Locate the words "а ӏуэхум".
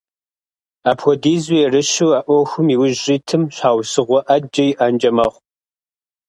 2.17-2.67